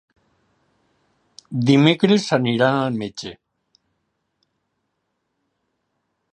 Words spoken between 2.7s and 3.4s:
al metge.